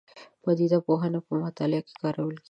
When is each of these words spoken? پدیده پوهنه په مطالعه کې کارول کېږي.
پدیده 0.43 0.77
پوهنه 0.85 1.19
په 1.27 1.33
مطالعه 1.43 1.81
کې 1.87 1.93
کارول 2.01 2.31
کېږي. 2.35 2.39